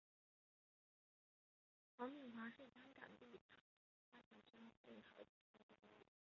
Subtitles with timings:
[1.95, 3.59] 黄敏华是香港地产
[4.09, 6.07] 发展商信和集团总经理。